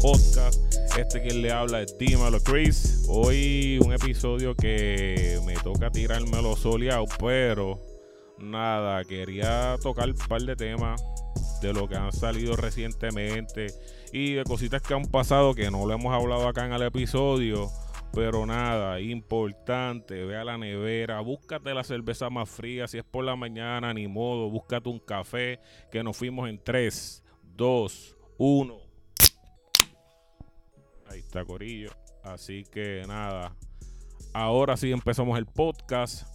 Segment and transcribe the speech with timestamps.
[0.00, 0.60] Podcast.
[0.96, 3.04] Este quien le habla es Dímelo Chris.
[3.08, 7.80] Hoy un episodio que me toca tirarme los soleados, pero
[8.38, 11.02] nada, quería tocar un par de temas
[11.60, 13.68] de lo que han salido recientemente
[14.12, 17.70] y de cositas que han pasado que no lo hemos hablado acá en el episodio.
[18.12, 23.24] Pero nada, importante, ve a la nevera, búscate la cerveza más fría, si es por
[23.24, 25.60] la mañana, ni modo, búscate un café,
[25.92, 27.22] que nos fuimos en 3,
[27.54, 28.78] 2, 1.
[31.10, 31.90] Ahí está Corillo.
[32.22, 33.54] Así que nada,
[34.32, 36.26] ahora sí empezamos el podcast.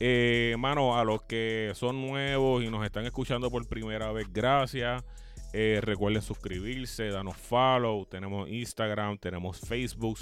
[0.00, 5.04] Eh, a los que son nuevos y nos están escuchando por primera vez, gracias.
[5.52, 8.06] Eh, recuerden suscribirse, danos follow.
[8.06, 10.18] Tenemos Instagram, tenemos Facebook.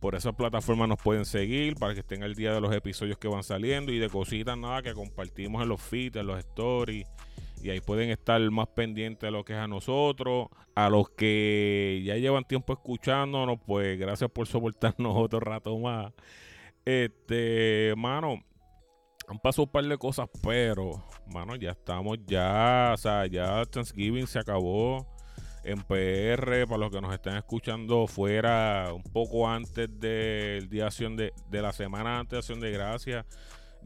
[0.00, 3.28] Por esas plataformas nos pueden seguir para que estén al día de los episodios que
[3.28, 7.06] van saliendo y de cositas nada que compartimos en los feeds, en los stories.
[7.62, 10.48] Y ahí pueden estar más pendientes de lo que es a nosotros.
[10.74, 16.12] A los que ya llevan tiempo escuchándonos, pues gracias por soportarnos otro rato más.
[16.84, 18.44] Este, mano,
[19.28, 24.26] han pasado un par de cosas, pero, mano, ya estamos ya, o sea, ya Thanksgiving
[24.26, 25.06] se acabó
[25.64, 31.16] en PR, para los que nos están escuchando fuera un poco antes del día acción
[31.16, 33.26] de, de la semana antes de acción de gracias.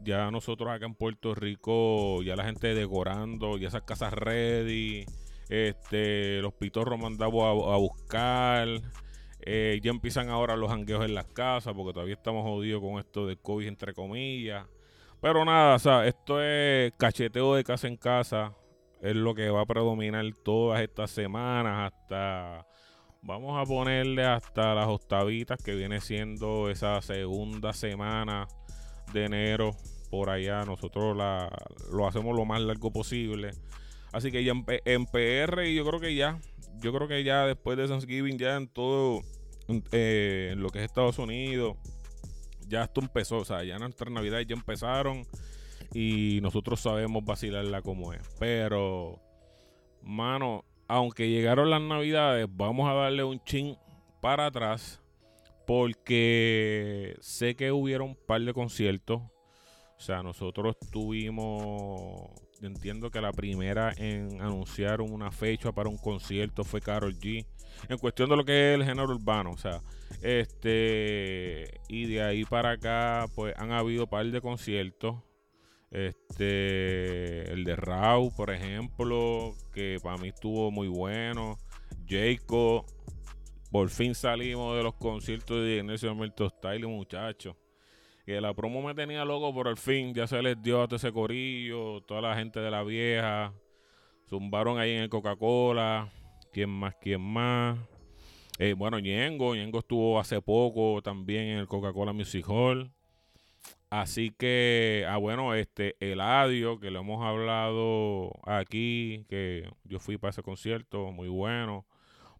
[0.03, 5.05] Ya nosotros acá en Puerto Rico, ya la gente decorando, ya esas casas ready,
[5.49, 8.67] este, los pitorros mandados a, buscar.
[9.43, 13.27] Eh, ya empiezan ahora los jangueos en las casas, porque todavía estamos jodidos con esto
[13.27, 14.65] de COVID, entre comillas.
[15.21, 18.55] Pero nada, o sea, esto es cacheteo de casa en casa.
[19.01, 22.65] Es lo que va a predominar todas estas semanas hasta
[23.21, 28.47] vamos a ponerle hasta las octavitas que viene siendo esa segunda semana
[29.13, 29.75] de enero
[30.09, 30.63] por allá.
[30.65, 31.49] Nosotros la,
[31.91, 33.51] lo hacemos lo más largo posible.
[34.11, 34.53] Así que ya
[34.85, 36.39] en, PR y yo creo que ya
[36.79, 39.21] yo creo que ya después de Thanksgiving ya en todo
[39.91, 41.77] eh, en lo que es Estados Unidos
[42.71, 45.27] ya esto empezó o sea ya nuestras navidades ya empezaron
[45.93, 48.21] y nosotros sabemos vacilarla como es.
[48.39, 49.19] Pero,
[50.01, 53.77] mano, aunque llegaron las navidades, vamos a darle un chin
[54.21, 55.01] para atrás
[55.67, 59.21] porque sé que hubieron un par de conciertos.
[59.21, 62.31] O sea, nosotros tuvimos,
[62.67, 67.45] entiendo que la primera en anunciar una fecha para un concierto fue Carol G.
[67.89, 69.81] En cuestión de lo que es el género urbano, o sea,
[70.21, 75.15] este, y de ahí para acá, pues han habido un par de conciertos.
[75.89, 81.57] Este, el de Raw, por ejemplo, que para mí estuvo muy bueno.
[82.07, 82.85] Jacob,
[83.71, 87.55] por fin salimos de los conciertos de Ignacio Milton Style, muchachos.
[88.25, 90.97] Que la promo me tenía loco, por el fin ya se les dio a todo
[90.97, 93.53] ese corillo, toda la gente de la vieja.
[94.29, 96.09] Zumbaron ahí en el Coca-Cola.
[96.53, 96.95] ¿Quién más?
[97.01, 97.77] ¿Quién más?
[98.59, 99.55] Eh, bueno, Ñengo.
[99.55, 102.91] Ñengo estuvo hace poco también en el Coca-Cola Music Hall.
[103.89, 110.29] Así que, ah, bueno, este Eladio, que lo hemos hablado aquí, que yo fui para
[110.29, 111.85] ese concierto, muy bueno.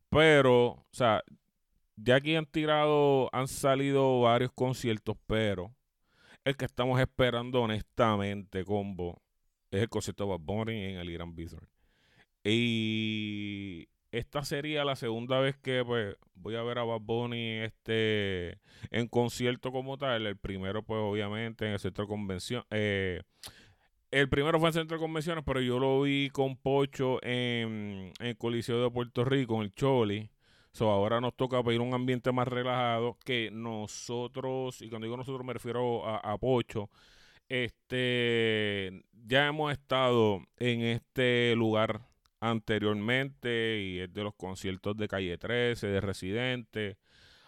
[0.09, 1.23] Pero, o sea,
[1.95, 5.73] ya aquí han tirado, han salido varios conciertos, pero
[6.43, 9.21] el que estamos esperando honestamente, combo,
[9.71, 11.67] es el concierto de Bad Bunny en el Irán Bizarre.
[12.43, 18.59] Y esta sería la segunda vez que pues voy a ver a Bad Bunny este
[18.89, 20.27] en concierto como tal.
[20.27, 22.63] El primero pues obviamente en el centro de convención.
[22.71, 23.21] Eh,
[24.11, 28.11] el primero fue en el centro de convenciones, pero yo lo vi con Pocho en,
[28.19, 30.29] el Coliseo de Puerto Rico, en el Choli.
[30.73, 35.45] So, ahora nos toca pedir un ambiente más relajado que nosotros, y cuando digo nosotros
[35.45, 36.89] me refiero a, a Pocho,
[37.49, 42.01] este, ya hemos estado en este lugar
[42.39, 46.97] anteriormente y es de los conciertos de Calle 13, de Residente.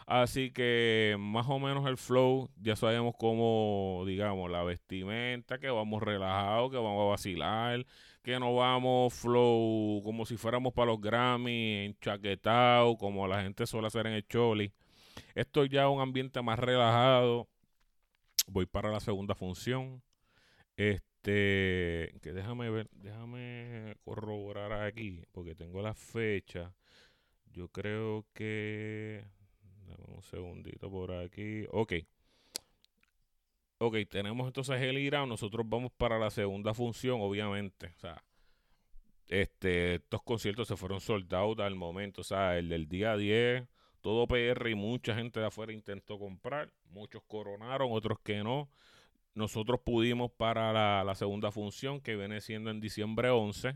[0.06, 6.04] Así que más o menos el flow, ya sabemos cómo, digamos, la vestimenta, que vamos
[6.04, 7.86] relajados, que vamos a vacilar,
[8.24, 13.88] que no vamos flow como si fuéramos para los Grammy, enchaquetados, como la gente suele
[13.88, 14.74] hacer en el Choli.
[15.36, 17.48] Esto ya es un ambiente más relajado.
[18.48, 20.02] Voy para la segunda función.
[20.78, 26.74] Este, que déjame ver, déjame corroborar aquí, porque tengo la fecha.
[27.52, 29.26] Yo creo que.
[29.88, 31.66] Dame un segundito por aquí.
[31.72, 31.94] Ok.
[33.80, 35.26] Ok, tenemos entonces el IRA.
[35.26, 37.94] Nosotros vamos para la segunda función, obviamente.
[37.98, 38.24] O sea,
[39.28, 42.22] este, estos conciertos se fueron soldados al momento.
[42.22, 43.68] O sea, el del día 10,
[44.02, 46.72] todo PR y mucha gente de afuera intentó comprar.
[46.90, 48.70] Muchos coronaron, otros que no.
[49.36, 53.76] Nosotros pudimos para la, la segunda función, que viene siendo en diciembre 11.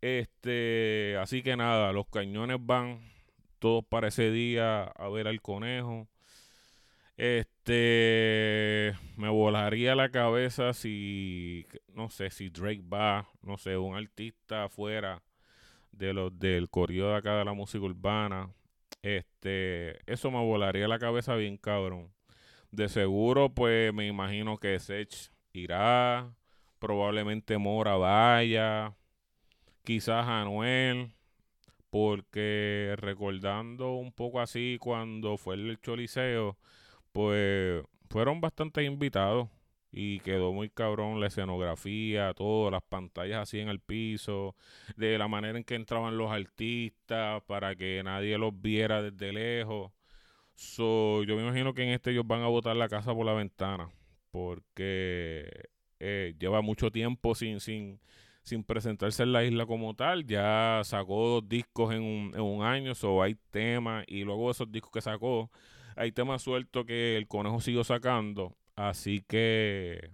[0.00, 3.00] Este, así que nada, los cañones van
[3.58, 6.08] todos para ese día a ver al conejo.
[7.20, 14.64] Este, me volaría la cabeza si, no sé, si Drake va, no sé, un artista
[14.64, 15.22] afuera
[15.92, 18.48] de los del corrido de acá de la música urbana.
[19.02, 22.10] Este, eso me volaría la cabeza bien cabrón.
[22.70, 26.32] De seguro, pues me imagino que Sech irá,
[26.78, 28.94] probablemente Mora vaya,
[29.84, 31.12] quizás Anuel,
[31.90, 36.56] porque recordando un poco así cuando fue el Choliseo,
[37.12, 39.48] pues fueron bastante invitados
[39.92, 44.54] y quedó muy cabrón la escenografía, todo, las pantallas así en el piso,
[44.96, 49.92] de la manera en que entraban los artistas para que nadie los viera desde lejos.
[50.54, 53.32] So, yo me imagino que en este ellos van a botar la casa por la
[53.32, 53.90] ventana
[54.30, 55.68] porque
[55.98, 58.00] eh, lleva mucho tiempo sin, sin,
[58.42, 60.26] sin presentarse en la isla como tal.
[60.26, 64.70] Ya sacó dos discos en un, en un año, so hay temas y luego esos
[64.70, 65.50] discos que sacó
[65.96, 68.56] hay temas sueltos que el conejo siguió sacando.
[68.74, 70.10] Así que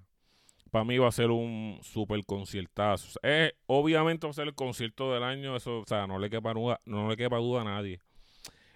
[0.71, 3.21] para mí va a ser un super conciertazo.
[3.23, 5.55] Eh, obviamente va a ser el concierto del año.
[5.55, 8.01] Eso, o sea, no le quepa duda, no le quepa duda a nadie.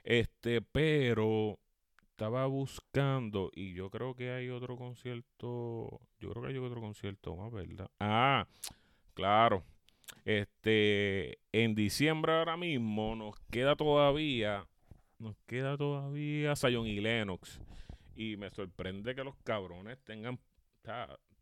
[0.05, 1.59] Este, pero
[2.11, 6.01] estaba buscando y yo creo que hay otro concierto.
[6.21, 7.91] Yo creo que hay otro concierto más, ¿verdad?
[7.99, 8.47] Ah,
[9.11, 9.65] claro.
[10.25, 14.67] Este, en diciembre ahora mismo nos queda todavía
[15.21, 17.61] nos queda todavía Zion y Lennox.
[18.17, 20.39] Y me sorprende que los cabrones tengan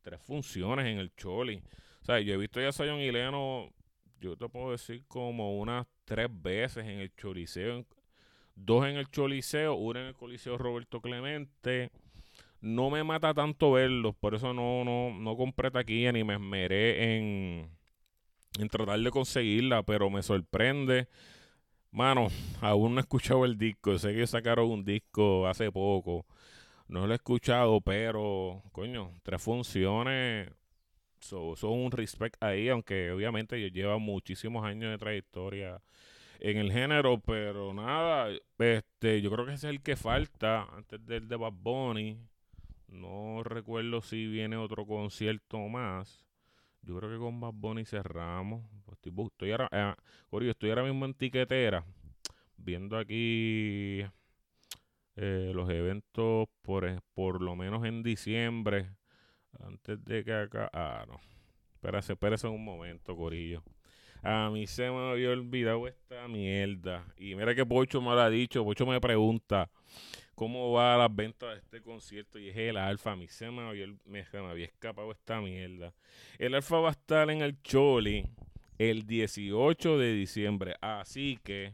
[0.02, 1.62] tres funciones en el Choli.
[2.02, 3.72] O sea, yo he visto ya Zion y Lennox,
[4.20, 7.86] yo te puedo decir como unas tres veces en el Choliseo.
[8.54, 11.90] Dos en el Choliseo, una en el Coliseo Roberto Clemente.
[12.60, 17.16] No me mata tanto verlos, por eso no, no, no compré taquilla ni me esmeré
[17.16, 17.70] en,
[18.58, 21.08] en tratar de conseguirla, pero me sorprende
[21.90, 22.28] Mano,
[22.60, 23.99] aún no he escuchado el disco.
[23.99, 26.26] Sé que sacaron un disco hace poco.
[26.88, 30.50] No lo he escuchado, pero, coño, tres funciones
[31.20, 35.82] son un respect ahí, aunque obviamente yo lleva muchísimos años de trayectoria
[36.40, 38.28] en el género, pero nada,
[38.58, 42.19] este, yo creo que ese es el que falta antes del de Bad Bunny.
[42.88, 46.25] No recuerdo si viene otro concierto más.
[46.82, 48.64] Yo creo que con Bad Bunny cerramos.
[48.85, 51.85] Pues estoy, estoy, ahora, eh, estoy ahora mismo en tiquetera,
[52.56, 54.05] viendo aquí
[55.17, 58.90] eh, los eventos por, eh, por lo menos en diciembre.
[59.61, 60.70] Antes de que acá.
[60.73, 61.20] Ah, no.
[61.75, 63.62] Espérate, espérate un momento, Corillo.
[64.23, 67.05] A mí se me había olvidado esta mierda.
[67.17, 68.64] Y mira que Pocho me lo ha dicho.
[68.64, 69.70] Pocho me pregunta
[70.38, 73.11] cómo va las ventas de este concierto y es el Alfa.
[73.11, 75.93] A mí se me había, me, había escapado esta mierda.
[76.38, 78.25] El Alfa va a estar en el Choli
[78.79, 80.76] el 18 de diciembre.
[80.81, 81.73] Así que,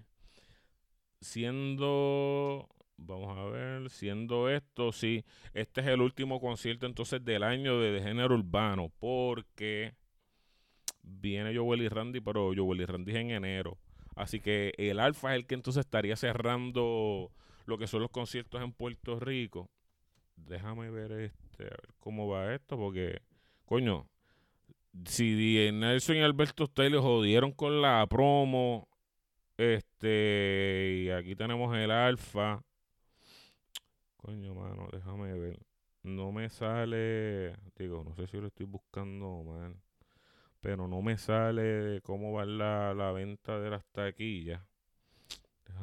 [1.20, 7.78] siendo, vamos a ver, siendo esto, sí, este es el último concierto entonces del año
[7.78, 8.90] de, género urbano.
[8.98, 9.92] Porque
[11.02, 13.76] viene Joel y Randy, pero Joel y Randy es en enero.
[14.16, 17.30] Así que el Alfa es el que entonces estaría cerrando
[17.66, 19.70] lo que son los conciertos en Puerto Rico.
[20.36, 23.20] Déjame ver este, a ver cómo va esto, porque,
[23.64, 24.08] coño,
[25.04, 28.88] si Nelson y Alberto ustedes jodieron con la promo,
[29.56, 32.62] este, y aquí tenemos el alfa.
[34.16, 35.58] Coño, mano, déjame ver.
[36.02, 39.76] No me sale, digo, no sé si lo estoy buscando mal,
[40.60, 44.62] pero no me sale cómo va la, la venta de las taquillas.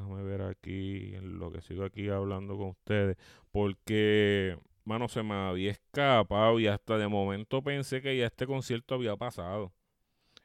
[0.02, 3.18] Déjame ver aquí, en lo que sigo aquí hablando con ustedes.
[3.52, 8.96] Porque, mano, se me había escapado y hasta de momento pensé que ya este concierto
[8.96, 9.74] había pasado.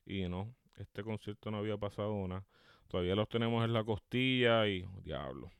[0.04, 2.44] Y no, este concierto no había pasado nada.
[2.88, 5.50] Todavía los tenemos en la costilla y, diablo.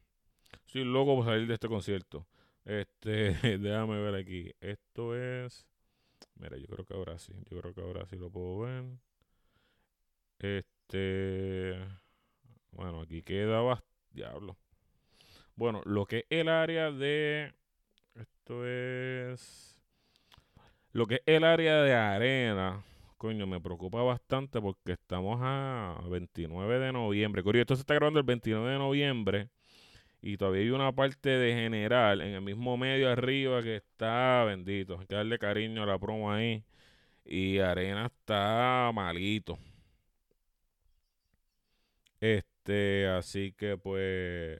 [0.66, 2.26] Soy loco por salir de este concierto.
[2.64, 4.52] Este, déjame ver aquí.
[4.60, 5.66] Esto es.
[6.34, 7.32] Mira, yo creo que ahora sí.
[7.50, 8.84] Yo creo que ahora sí lo puedo ver.
[10.38, 12.05] Este.
[12.76, 14.58] Bueno, aquí queda Diablo.
[15.54, 17.54] Bueno, lo que es el área de.
[18.14, 19.80] Esto es.
[20.92, 22.84] Lo que es el área de arena.
[23.16, 27.42] Coño, me preocupa bastante porque estamos a 29 de noviembre.
[27.42, 29.48] Coño, esto se está grabando el 29 de noviembre.
[30.20, 34.98] Y todavía hay una parte de general en el mismo medio arriba que está bendito.
[35.00, 36.62] Hay que darle cariño a la promo ahí.
[37.24, 39.58] Y Arena está malito.
[42.20, 42.55] Este,
[43.16, 44.58] así que pues.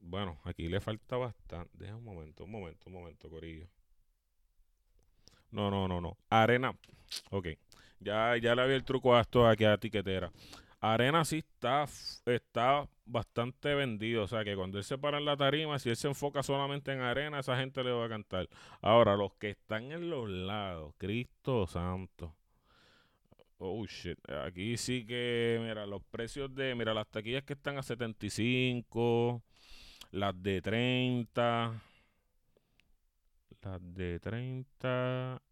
[0.00, 1.70] Bueno, aquí le falta bastante.
[1.76, 3.68] Deja un momento, un momento, un momento, Corillo.
[5.50, 6.16] No, no, no, no.
[6.28, 6.74] Arena.
[7.30, 7.48] Ok.
[8.00, 10.32] Ya, ya le había el truco a esto aquí a tiquetera.
[10.80, 11.84] Arena sí está,
[12.24, 14.24] está bastante vendido.
[14.24, 16.92] O sea que cuando él se para en la tarima, si él se enfoca solamente
[16.92, 18.48] en arena, esa gente le va a cantar.
[18.80, 22.34] Ahora, los que están en los lados, Cristo Santo.
[23.62, 24.18] Oh shit.
[24.46, 29.42] Aquí sí que, mira, los precios de, mira, las taquillas que están a 75,
[30.12, 31.82] las de 30,
[33.62, 35.42] las de 30,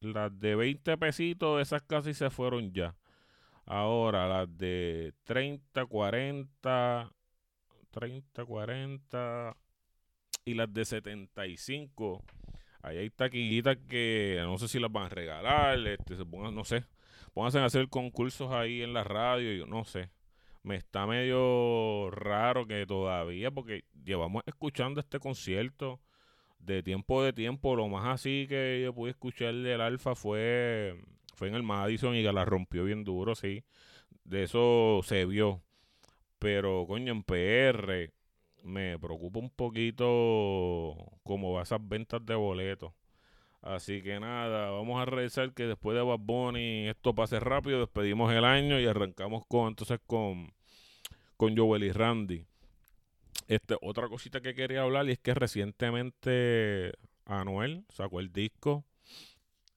[0.00, 2.96] las de 20 pesitos, esas casi se fueron ya.
[3.66, 7.12] Ahora, las de 30, 40,
[7.90, 9.56] 30, 40
[10.46, 12.24] y las de 75.
[12.82, 16.64] Ahí hay taquillitas que no sé si las van a regalar, este, se pongan, no
[16.64, 16.84] sé,
[17.34, 20.10] pónganse a hacer concursos ahí en la radio, yo no sé.
[20.62, 26.00] Me está medio raro que todavía, porque llevamos escuchando este concierto
[26.58, 27.76] de tiempo de tiempo.
[27.76, 31.00] Lo más así que yo pude escuchar del Alfa fue
[31.38, 33.62] fue en el Madison y que la rompió bien duro, sí.
[34.24, 35.62] De eso se vio.
[36.38, 38.12] Pero, coño, en PR
[38.62, 42.92] me preocupa un poquito cómo va esas ventas de boletos.
[43.60, 48.32] Así que nada, vamos a rezar que después de Bad Bunny esto pase rápido, despedimos
[48.32, 50.52] el año y arrancamos con entonces con,
[51.36, 52.46] con Joel y Randy.
[53.48, 56.92] Este, otra cosita que quería hablar y es que recientemente
[57.24, 58.84] Anuel sacó el disco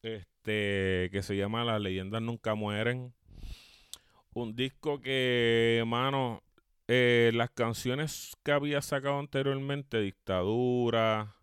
[0.04, 3.14] este, que se llama Las leyendas nunca mueren.
[4.34, 6.42] Un disco que, mano,
[6.88, 11.36] eh, las canciones que había sacado anteriormente, Dictadura,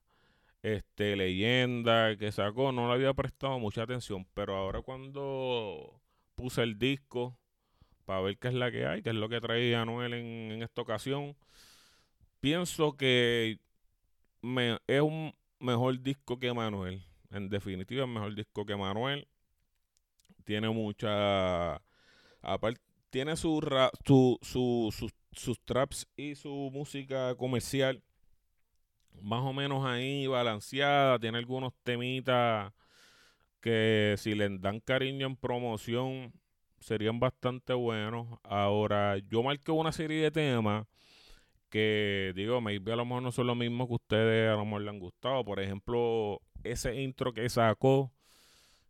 [0.62, 6.00] este, Leyenda, que sacó, no le había prestado mucha atención, pero ahora cuando
[6.34, 7.38] puse el disco
[8.04, 10.62] para ver qué es la que hay, qué es lo que traía Anuel en, en
[10.62, 11.36] esta ocasión,
[12.40, 13.58] pienso que
[14.42, 17.04] me, es un mejor disco que Manuel.
[17.30, 19.28] En definitiva, es mejor disco que Manuel.
[20.44, 21.74] Tiene mucha.
[22.40, 22.80] Aparte,
[23.10, 23.60] tiene su,
[24.02, 24.38] su,
[24.92, 25.12] sus
[25.64, 28.02] traps y su música comercial
[29.20, 31.18] más o menos ahí balanceada.
[31.18, 32.72] Tiene algunos temitas
[33.60, 36.32] que si le dan cariño en promoción
[36.80, 38.38] serían bastante buenos.
[38.44, 40.86] Ahora, yo marqué una serie de temas
[41.70, 44.82] que digo, maybe a lo mejor no son lo mismo que ustedes a lo mejor
[44.82, 45.44] le han gustado.
[45.44, 48.12] Por ejemplo, ese intro que sacó,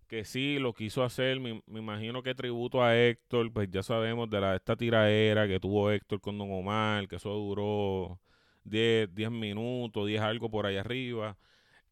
[0.09, 4.41] que sí lo quiso hacer, me, imagino que tributo a Héctor, pues ya sabemos de
[4.41, 8.19] la esta tiraera que tuvo Héctor con Don Omar, que eso duró
[8.65, 11.37] 10, 10 minutos, 10 algo por ahí arriba.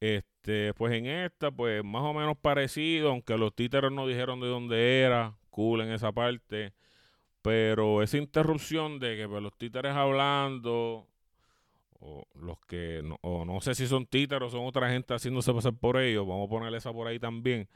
[0.01, 4.49] Este, pues en esta, pues más o menos parecido, aunque los títeres no dijeron de
[4.49, 6.75] dónde era, cool en esa parte.
[7.43, 11.07] Pero esa interrupción de que pues, los títeres hablando,
[12.01, 15.75] o los que no, o no sé si son títeros son otra gente haciéndose pasar
[15.75, 17.69] por ellos, vamos a ponerle esa por ahí también.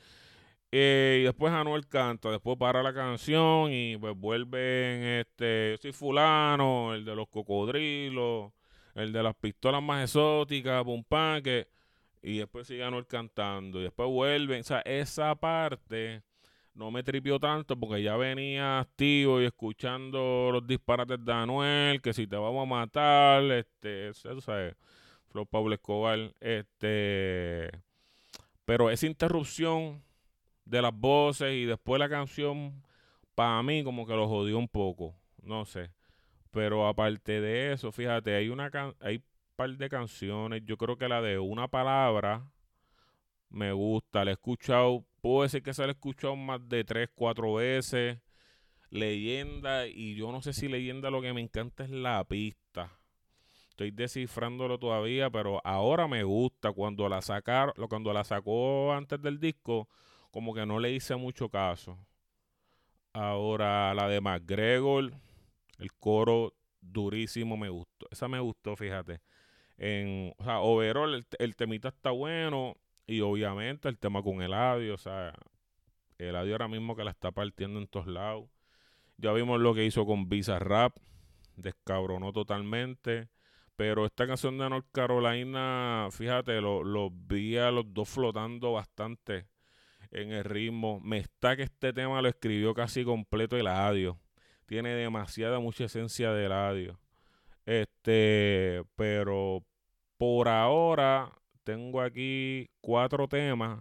[0.72, 5.92] Eh, y después Anuel canta, después para la canción y pues vuelven este, yo soy
[5.92, 8.52] fulano, el de los cocodrilos,
[8.94, 11.02] el de las pistolas más exóticas, pum
[11.42, 11.68] que
[12.22, 16.22] y después sigue Anuel cantando y después vuelven, o sea, esa parte
[16.74, 22.12] no me tripió tanto porque ya venía activo y escuchando los disparates de Anuel, que
[22.12, 24.76] si te vamos a matar, este, eso sabes,
[25.30, 27.70] Flo Pablo Escobar, este,
[28.64, 30.02] pero esa interrupción
[30.64, 32.82] de las voces y después la canción,
[33.34, 35.90] para mí como que lo jodió un poco, no sé,
[36.50, 39.22] pero aparte de eso, fíjate, hay una hay
[39.56, 42.44] par de canciones, yo creo que la de una palabra
[43.48, 47.08] me gusta, la he escuchado puedo decir que se lo he escuchado más de tres,
[47.14, 48.18] cuatro veces.
[48.90, 52.90] Leyenda, y yo no sé si leyenda lo que me encanta es la pista.
[53.68, 56.72] Estoy descifrándolo todavía, pero ahora me gusta.
[56.72, 59.88] Cuando la sacaron, cuando la sacó antes del disco,
[60.30, 61.98] como que no le hice mucho caso.
[63.12, 65.12] Ahora la de McGregor,
[65.78, 68.06] el coro durísimo me gustó.
[68.10, 69.20] Esa me gustó, fíjate.
[69.76, 72.76] En, o sea, overall, el, temita está bueno.
[73.06, 75.34] Y obviamente el tema con el audio, o sea,
[76.18, 78.48] el audio ahora mismo que la está partiendo en todos lados.
[79.16, 80.96] Ya vimos lo que hizo con Visa Rap,
[81.56, 83.28] descabronó totalmente.
[83.74, 89.46] Pero esta canción de North Carolina, fíjate, lo, lo vi a los dos flotando bastante
[90.10, 91.00] en el ritmo.
[91.00, 94.18] Me está que este tema lo escribió casi completo el audio.
[94.66, 96.98] Tiene demasiada, mucha esencia del audio.
[97.66, 99.64] Este, pero
[100.16, 101.32] por ahora
[101.64, 103.80] tengo aquí cuatro temas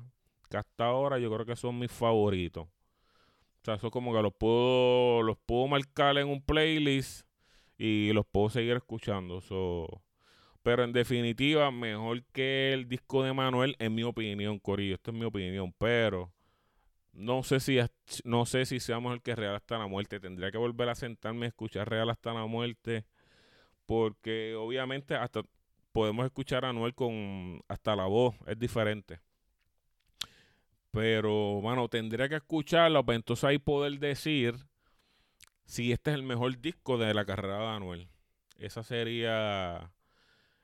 [0.50, 2.66] que hasta ahora yo creo que son mis favoritos.
[2.66, 7.28] O sea, eso como que los puedo, los puedo marcar en un playlist
[7.78, 9.42] y los puedo seguir escuchando.
[10.70, 14.94] Pero en definitiva, mejor que el disco de Manuel, en mi opinión, Corillo.
[14.94, 16.32] Esto es mi opinión, pero
[17.12, 17.80] no sé si
[18.24, 20.20] no sé si seamos el que Real hasta la muerte.
[20.20, 23.08] Tendría que volver a sentarme a escuchar Real hasta la muerte.
[23.88, 25.42] Porque obviamente hasta
[25.92, 29.22] podemos escuchar a Anuel con hasta la voz, es diferente.
[30.92, 34.54] Pero, bueno, tendría que escucharlo para entonces ahí poder decir
[35.66, 38.08] si este es el mejor disco de la carrera de Anuel.
[38.60, 39.92] Esa sería.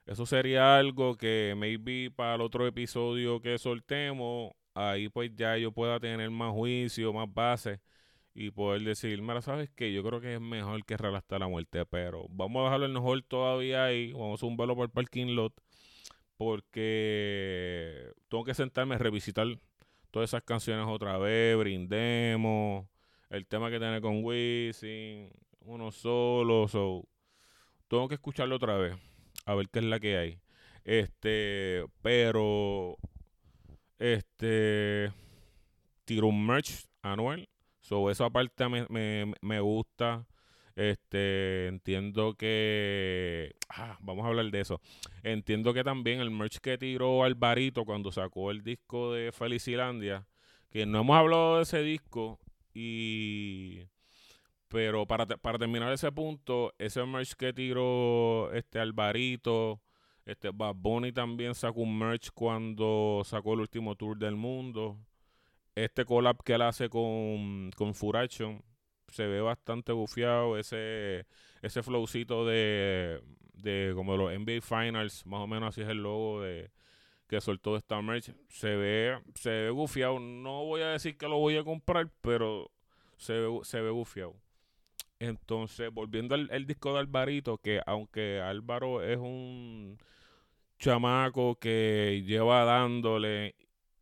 [0.06, 5.72] Eso sería algo que maybe para el otro episodio que soltemos, ahí pues ya yo
[5.72, 7.80] pueda tener más juicio, más base
[8.36, 9.94] y poder decir, mira, ¿sabes qué?
[9.94, 12.94] Yo creo que es mejor que Real hasta la muerte, pero vamos a dejarlo el
[12.94, 15.54] mejor todavía ahí, vamos a un velo por el parking lot,
[16.38, 19.48] porque tengo que sentarme a revisitar
[20.12, 22.86] todas esas canciones otra vez, brindemos,
[23.30, 25.32] el tema que tiene con Wisin,
[25.62, 27.08] uno solo, so,
[27.88, 28.96] tengo que escucharlo otra vez,
[29.46, 30.40] a ver qué es la que hay.
[30.84, 32.98] Este, pero,
[34.00, 35.12] este,
[36.06, 37.50] tiro un merch anual,
[37.82, 40.28] so, eso aparte me, me, me gusta.
[40.76, 43.56] Este, entiendo que.
[43.70, 44.82] Ah, vamos a hablar de eso.
[45.24, 50.28] Entiendo que también el merch que tiró Alvarito cuando sacó el disco de Felicilandia,
[50.70, 52.40] que no hemos hablado de ese disco,
[52.74, 53.84] y.
[54.76, 59.80] Pero para, para terminar ese punto, ese merch que tiró este Alvarito,
[60.26, 65.00] este Bad Bunny también sacó un merch cuando sacó el último tour del mundo.
[65.76, 70.58] Este collab que él hace con, con se ve bastante bufiado.
[70.58, 71.26] Ese,
[71.62, 73.22] ese flowcito de,
[73.54, 76.70] de como los NBA Finals, más o menos así es el logo de
[77.30, 78.34] que soltó esta merch.
[78.50, 80.20] Se ve, se ve bufiado.
[80.20, 82.70] No voy a decir que lo voy a comprar, pero
[83.16, 84.36] se ve, se ve bufiado.
[85.20, 89.98] Entonces, volviendo al el disco de Alvarito, que aunque Álvaro es un
[90.80, 93.56] chamaco que lleva dándole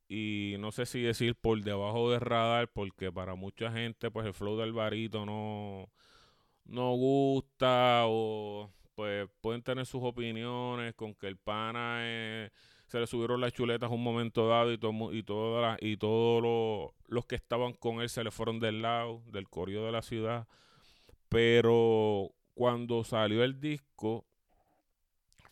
[0.10, 4.34] y no sé si decir por debajo del radar, porque para mucha gente pues el
[4.34, 5.90] flow del barito no,
[6.66, 12.52] no gusta o pues pueden tener sus opiniones con que el pana eh,
[12.88, 17.26] se le subieron las chuletas un momento dado y todo y todas y todos los
[17.26, 20.48] que estaban con él se le fueron del lado del corrido de la ciudad
[21.34, 24.26] pero cuando salió el disco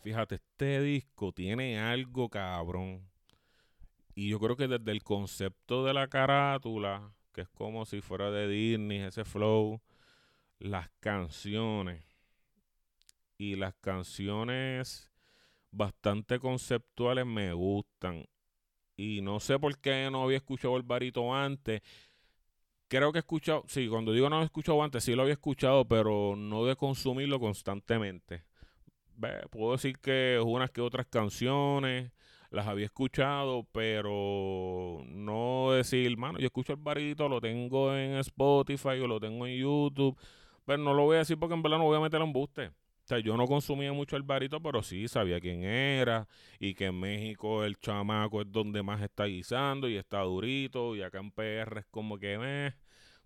[0.02, 3.12] fíjate este disco tiene algo cabrón
[4.14, 8.30] y yo creo que desde el concepto de la carátula, que es como si fuera
[8.30, 9.80] de Disney, ese flow,
[10.58, 12.04] las canciones
[13.38, 15.10] y las canciones
[15.70, 18.26] bastante conceptuales me gustan.
[18.96, 21.80] Y no sé por qué no había escuchado el barito antes.
[22.92, 25.86] Creo que he escuchado, sí, cuando digo no he escuchado antes, sí lo había escuchado,
[25.86, 28.44] pero no de consumirlo constantemente.
[29.50, 32.12] Puedo decir que unas que otras canciones,
[32.50, 39.00] las había escuchado, pero no decir, mano, yo escucho el barito, lo tengo en Spotify
[39.00, 40.18] o lo tengo en YouTube,
[40.66, 42.66] pero no lo voy a decir porque en verdad no voy a meter en buste.
[42.68, 46.28] O sea, yo no consumía mucho el barito, pero sí sabía quién era
[46.60, 51.02] y que en México el chamaco es donde más está guisando y está durito y
[51.02, 52.74] acá en PR es como que, eh,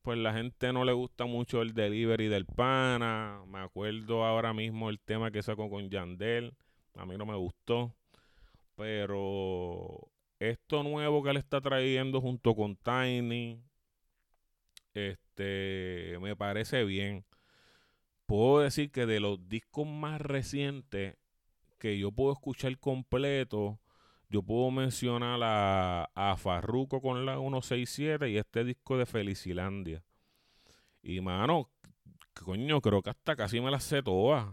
[0.07, 3.43] pues la gente no le gusta mucho el delivery del pana.
[3.49, 6.55] Me acuerdo ahora mismo el tema que sacó con Yandel,
[6.95, 7.93] a mí no me gustó.
[8.77, 13.61] Pero esto nuevo que él está trayendo junto con Tiny,
[14.95, 17.25] este, me parece bien.
[18.27, 21.17] Puedo decir que de los discos más recientes
[21.81, 23.81] que yo puedo escuchar completo,
[24.29, 30.03] yo puedo mencionar a, a Farruko con la 167 y este disco de Felicilandia.
[31.03, 31.71] Y mano,
[32.35, 34.47] coño, creo que hasta casi me las sé todas.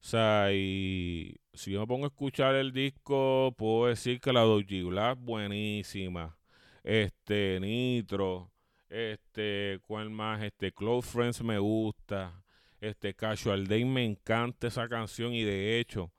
[0.00, 4.42] O sea, y si yo me pongo a escuchar el disco, puedo decir que la
[4.42, 6.38] Doji Black buenísima.
[6.84, 8.50] Este, Nitro.
[8.88, 10.42] Este, ¿cuál más?
[10.42, 12.42] Este, Close Friends me gusta.
[12.80, 15.34] Este, Casual Day me encanta esa canción.
[15.34, 16.12] Y de hecho,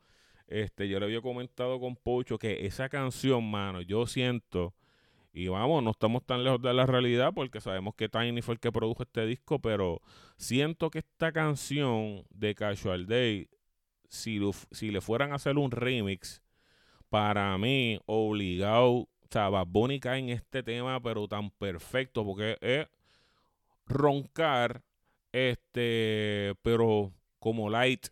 [0.50, 4.74] este, yo le había comentado con Pocho que esa canción, mano, yo siento.
[5.32, 8.60] Y vamos, no estamos tan lejos de la realidad porque sabemos que Tiny fue el
[8.60, 10.02] que produjo este disco, pero
[10.38, 13.48] siento que esta canción de Casual Day
[14.10, 16.42] si, le fueran a hacer un remix,
[17.10, 19.68] para mí, obligado, o sea, Bad
[20.18, 22.88] en este tema, pero tan perfecto, porque es
[23.86, 24.84] roncar,
[25.32, 28.08] este, pero como light,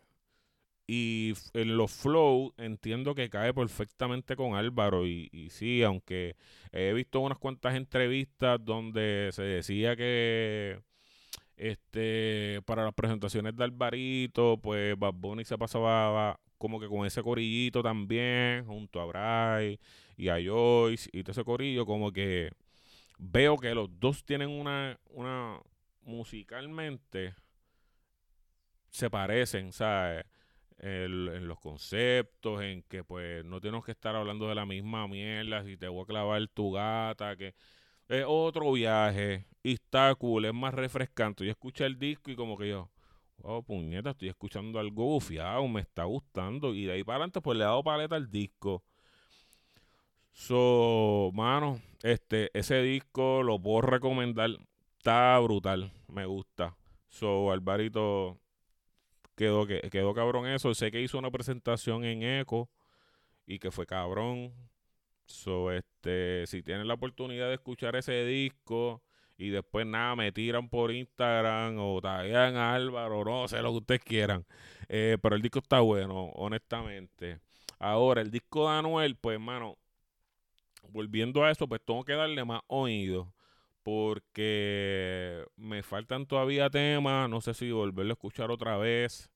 [0.88, 5.06] y en los flow entiendo que cae perfectamente con Álvaro.
[5.06, 6.36] Y, sí, aunque
[6.72, 10.80] he visto unas cuantas entrevistas donde se decía que
[11.58, 17.22] este para las presentaciones de Alvarito, pues Bad Bunny se pasaba como que con ese
[17.22, 19.80] corillito también, junto a Bray
[20.16, 22.52] y a Joyce y todo ese corillo, como que
[23.20, 25.60] veo que los dos tienen una, una
[26.04, 27.34] musicalmente
[28.90, 30.26] se parecen, ¿sabes?
[30.80, 35.64] En los conceptos, en que pues no tenemos que estar hablando de la misma mierda,
[35.64, 37.56] si te voy a clavar tu gata, que
[38.08, 41.46] es otro viaje y está cool, es más refrescante.
[41.46, 42.90] Yo escuché el disco y como que yo,
[43.42, 47.58] oh puñeta, estoy escuchando algo bufiado, me está gustando y de ahí para adelante pues
[47.58, 48.84] le he dado paleta al disco.
[50.32, 54.52] So, mano, este, ese disco lo puedo recomendar,
[54.98, 56.78] está brutal, me gusta.
[57.10, 58.38] So, Alvarito,
[59.38, 60.74] quedó, que, quedó cabrón eso.
[60.74, 62.70] Sé que hizo una presentación en Eco
[63.46, 64.54] y que fue cabrón.
[65.26, 69.04] So, este, si tienen la oportunidad de escuchar ese disco
[69.38, 73.78] y después nada, me tiran por Instagram o taguean a Álvaro, no sé lo que
[73.78, 74.46] ustedes quieran.
[74.90, 77.40] Eh, pero el disco está bueno, honestamente.
[77.80, 79.78] Ahora, el disco de Anuel, pues, hermano,
[80.90, 83.34] volviendo a eso, pues tengo que darle más oído
[83.88, 89.32] porque me faltan todavía temas, no sé si volverlo a escuchar otra vez.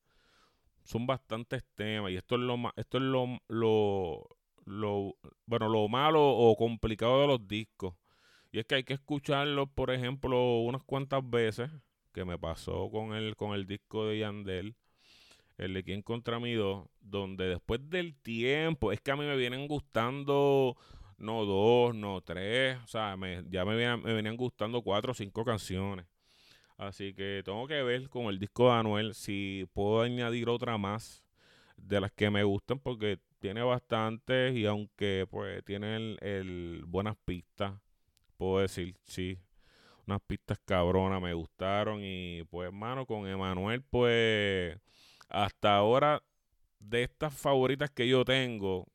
[0.84, 4.28] Son bastantes temas y esto es lo esto es lo, lo,
[4.66, 7.96] lo bueno, lo malo o complicado de los discos.
[8.52, 11.72] Y es que hay que escucharlos, por ejemplo, unas cuantas veces,
[12.12, 14.76] que me pasó con el, con el disco de Yandel,
[15.58, 19.38] el de Quien contra mí dos, donde después del tiempo, es que a mí me
[19.38, 20.76] vienen gustando
[21.22, 25.46] no dos, no tres, o sea, me, ya me, me venían gustando cuatro o cinco
[25.46, 26.06] canciones.
[26.78, 31.24] Así que tengo que ver con el disco de Anuel si puedo añadir otra más
[31.78, 37.74] de las que me gustan porque tiene bastantes y aunque pues tiene el, buenas pistas,
[38.38, 39.38] puedo decir, sí,
[40.08, 44.78] unas pistas cabronas me gustaron y pues hermano con Emanuel pues
[45.30, 46.24] hasta ahora
[46.80, 48.88] de estas favoritas que yo tengo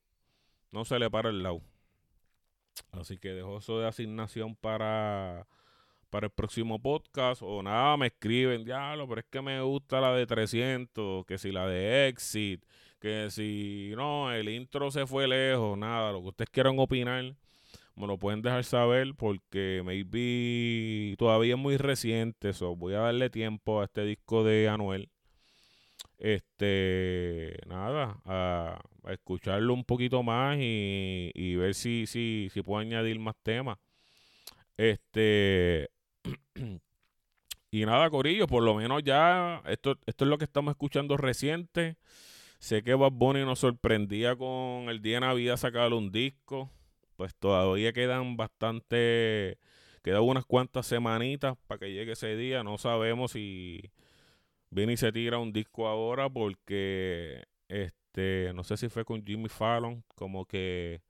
[0.72, 1.62] no se le para el lado.
[2.92, 5.46] Así que dejo eso de asignación para,
[6.10, 7.42] para el próximo podcast.
[7.44, 11.52] O nada, me escriben, diablo, pero es que me gusta la de 300, que si
[11.52, 12.64] la de Exit,
[13.00, 17.34] que si no, el intro se fue lejos, nada, lo que ustedes quieran opinar,
[17.96, 23.30] me lo pueden dejar saber porque maybe todavía es muy reciente, eso voy a darle
[23.30, 25.10] tiempo a este disco de Anuel.
[26.18, 28.78] Este, nada, a
[29.12, 33.78] escucharlo un poquito más y, ver si, si, si puedo añadir más temas.
[34.76, 35.90] Este.
[37.70, 39.62] y nada, Corillo, por lo menos ya.
[39.66, 41.96] Esto, esto es lo que estamos escuchando reciente.
[42.58, 46.70] Sé que Bad Bunny nos sorprendía con el día de Navidad sacar un disco.
[47.16, 49.58] Pues todavía quedan bastante.
[50.02, 52.62] Quedan unas cuantas semanitas para que llegue ese día.
[52.62, 53.90] No sabemos si
[54.70, 57.44] viene y se tira un disco ahora porque.
[57.68, 61.02] Este, no sé si fue con Jimmy Fallon, como que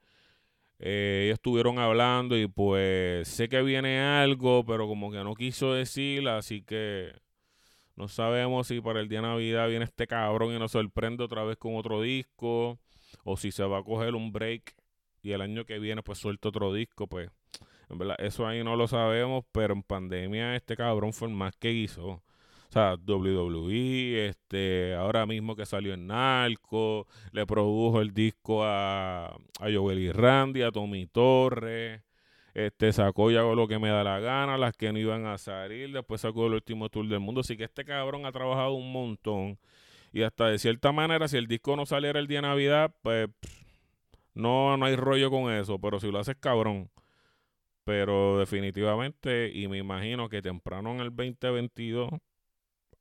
[0.78, 5.72] eh, ellos estuvieron hablando y pues sé que viene algo, pero como que no quiso
[5.72, 7.12] decir, así que
[7.96, 11.44] no sabemos si para el día de Navidad viene este cabrón y nos sorprende otra
[11.44, 12.78] vez con otro disco,
[13.24, 14.74] o si se va a coger un break
[15.22, 17.30] y el año que viene pues suelta otro disco, pues
[17.88, 21.72] en verdad eso ahí no lo sabemos, pero en pandemia este cabrón fue más que
[21.72, 22.22] hizo.
[22.76, 29.72] Sea, WWE, este, ahora mismo que salió en Narco, le produjo el disco a, a
[29.74, 32.02] Joel y Randy, a Tommy Torres,
[32.52, 35.90] este, sacó ya lo que me da la gana, las que no iban a salir,
[35.90, 39.58] después sacó el último tour del mundo, así que este cabrón ha trabajado un montón.
[40.12, 43.30] Y hasta de cierta manera, si el disco no saliera el día de Navidad, pues
[44.34, 46.90] no, no hay rollo con eso, pero si lo haces cabrón.
[47.84, 52.10] Pero definitivamente, y me imagino que temprano en el 2022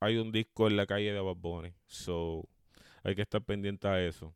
[0.00, 1.72] hay un disco en la calle de Bad Bunny.
[1.86, 2.48] So,
[3.02, 4.34] hay que estar pendiente a eso.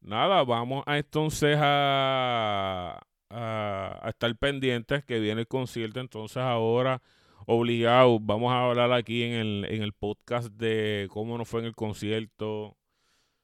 [0.00, 6.00] Nada, vamos a entonces a, a, estar pendientes que viene el concierto.
[6.00, 7.02] Entonces ahora,
[7.46, 11.66] obligado, vamos a hablar aquí en el, en el podcast de cómo nos fue en
[11.66, 12.76] el concierto.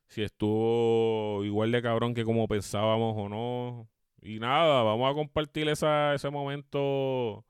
[0.09, 3.88] Si estuvo igual de cabrón que como pensábamos o no.
[4.23, 7.44] Y nada, vamos a compartir esa, ese momento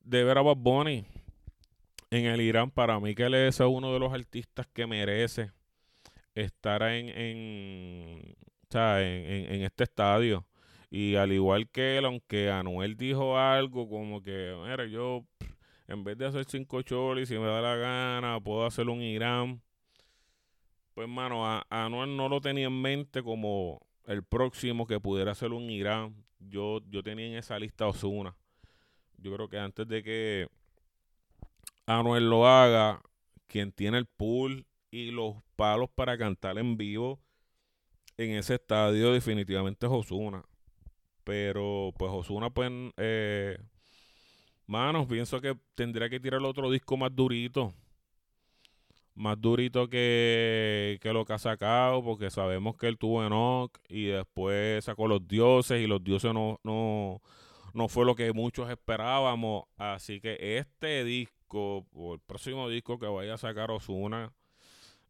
[0.00, 1.04] de ver a Bad Bunny
[2.12, 5.50] en el Irán, para mí que él es uno de los artistas que merece
[6.34, 8.36] estar en, en,
[8.70, 10.46] en, este estadio.
[10.90, 15.24] Y al igual que él, aunque Anuel dijo algo como que, mira, yo
[15.88, 19.62] en vez de hacer cinco cholis, si me da la gana, puedo hacer un Irán.
[20.92, 25.52] Pues, mano, a, Anuel no lo tenía en mente como el próximo que pudiera ser
[25.52, 26.14] un Irán.
[26.40, 28.36] Yo, yo tenía en esa lista Osuna.
[29.16, 30.48] Yo creo que antes de que
[31.86, 33.00] Anuel lo haga,
[33.46, 37.20] quien tiene el pool y los palos para cantar en vivo
[38.16, 40.44] en ese estadio definitivamente es Osuna.
[41.24, 43.58] Pero pues Osuna pues eh,
[44.66, 47.72] manos, pienso que tendría que tirar otro disco más durito
[49.14, 54.84] más durito que, lo que ha sacado, porque sabemos que él tuvo Enoch y después
[54.84, 57.20] sacó los dioses y los dioses no, no,
[57.74, 59.64] no fue lo que muchos esperábamos.
[59.76, 64.32] Así que este disco, o el próximo disco que vaya a sacar Osuna,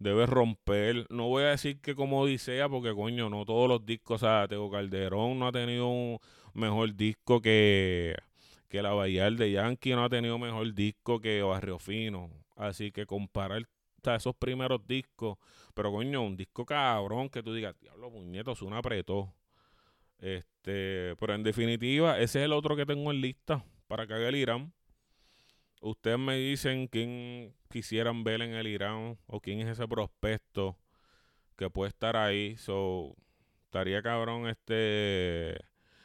[0.02, 1.06] debe romper.
[1.10, 4.48] No voy a decir que como Odisea, porque coño, no todos los discos, o sea,
[4.48, 6.18] Tego Calderón no ha tenido un
[6.54, 8.16] mejor disco que,
[8.68, 12.30] que La Bahía de Yankee, no ha tenido mejor disco que Barrio Fino.
[12.56, 13.66] Así que comparar
[14.04, 15.38] esos primeros discos.
[15.74, 19.32] Pero coño, un disco cabrón que tú digas, diablo, puñetos, un apretó.
[20.18, 24.28] Este, pero en definitiva, ese es el otro que tengo en lista para que haga
[24.28, 24.72] el Irán.
[25.82, 30.78] Ustedes me dicen quién quisieran ver en el Irán o quién es ese prospecto
[31.56, 32.56] que puede estar ahí.
[32.56, 33.16] So,
[33.64, 35.58] estaría cabrón este.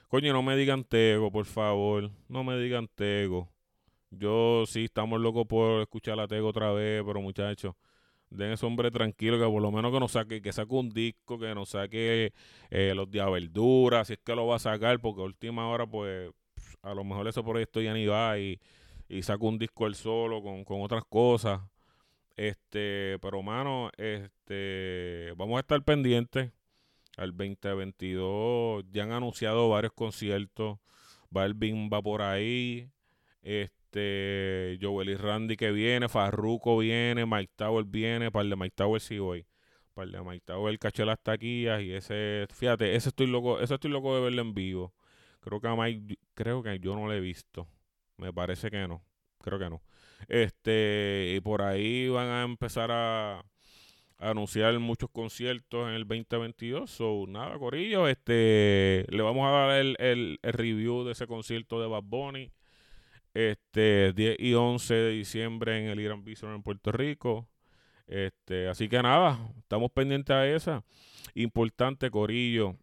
[0.07, 2.09] Coño, no me digan Tego, por favor.
[2.27, 3.49] No me digan Tego.
[4.09, 7.75] Yo sí estamos locos por escuchar a Tego otra vez, pero muchachos,
[8.31, 11.37] den ese hombre tranquilo que por lo menos que nos saque, que saque un disco,
[11.37, 12.33] que nos saque
[12.71, 15.85] eh, los días verduras, si es que lo va a sacar, porque a última hora,
[15.85, 16.31] pues,
[16.81, 18.59] a lo mejor ese proyecto ya ni va y,
[19.09, 21.61] y saca un disco él solo con, con otras cosas.
[22.35, 26.51] Este, pero mano, este, vamos a estar pendientes
[27.17, 28.85] al 2022.
[28.91, 30.79] Ya han anunciado varios conciertos.
[31.29, 32.91] Balvin va por ahí.
[33.41, 38.75] Este, Joel y Randy que viene, Farruko viene, Mike Tower viene, para el de Mike
[38.75, 39.45] Tower sí voy.
[39.93, 43.73] Para el de Mike Tower caché las taquillas y ese, fíjate, ese estoy loco, ese
[43.75, 44.93] estoy loco de verlo en vivo.
[45.39, 47.67] Creo que a Mike, creo que yo no lo he visto.
[48.17, 49.01] Me parece que no.
[49.39, 49.81] Creo que no.
[50.27, 53.45] Este, y por ahí van a empezar a,
[54.19, 56.89] anunciar muchos conciertos en el 2022.
[56.89, 61.87] So, nada, Corillo, este, le vamos a dar el, el, review de ese concierto de
[61.87, 62.51] Bad Bunny
[63.33, 67.47] este 10 y 11 de diciembre en el Irán Bison en Puerto Rico.
[68.07, 70.83] Este, así que nada, estamos pendientes a esa.
[71.35, 72.75] Importante, Corillo.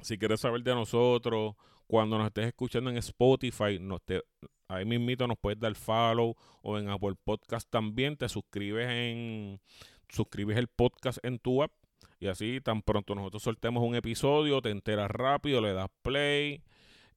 [0.00, 1.54] Si quieres saber de nosotros,
[1.90, 4.22] cuando nos estés escuchando en Spotify, nos te,
[4.68, 8.16] ahí mismito nos puedes dar follow o en Apple Podcast también.
[8.16, 9.60] Te suscribes en
[10.08, 11.72] suscribes el podcast en tu app
[12.20, 16.62] y así tan pronto nosotros soltemos un episodio, te enteras rápido, le das play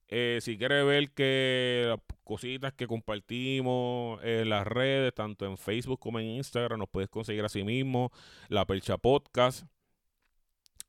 [0.08, 6.00] eh, si quieres ver que las cositas que compartimos en las redes, tanto en Facebook
[6.00, 8.12] como en Instagram, nos puedes conseguir así mismo,
[8.50, 9.66] La Percha Podcast.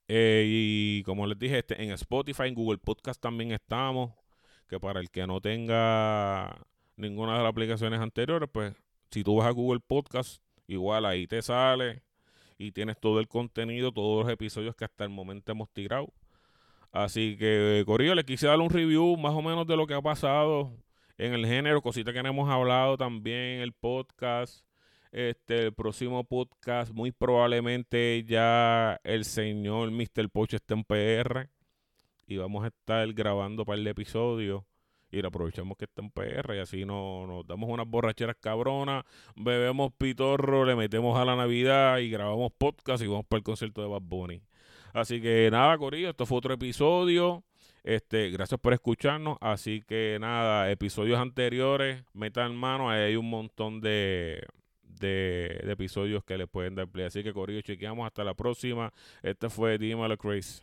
[0.09, 4.13] Eh, y como les dije, este, en Spotify, en Google Podcast también estamos.
[4.69, 8.75] Que para el que no tenga ninguna de las aplicaciones anteriores, pues
[9.11, 12.03] si tú vas a Google Podcast, igual ahí te sale
[12.59, 16.13] y tienes todo el contenido, todos los episodios que hasta el momento hemos tirado.
[16.93, 20.03] Así que, Corillo, les quise dar un review más o menos de lo que ha
[20.03, 20.73] pasado
[21.19, 24.64] en el género, cositas que hemos hablado también en el podcast.
[25.15, 30.29] Este, el próximo podcast, muy probablemente ya el señor Mr.
[30.29, 31.49] Pocho está en PR.
[32.27, 34.67] Y vamos a estar grabando para el episodio.
[35.13, 39.05] Y le aprovechamos que está en PR y así nos, nos damos unas borracheras cabronas,
[39.37, 43.83] bebemos pitorro, le metemos a la Navidad y grabamos podcast y vamos para el concierto
[43.83, 44.43] de Bad Bunny.
[44.93, 47.45] Así que nada, Corillo, esto fue otro episodio.
[47.85, 49.39] Este, gracias por escucharnos.
[49.41, 54.45] Así que nada, episodios anteriores, metan mano, ahí hay un montón de,
[55.01, 57.07] de, episodios que les pueden dar play.
[57.07, 58.93] Así que Corillo, chequeamos hasta la próxima.
[59.23, 60.63] Este fue Dímelo Chris.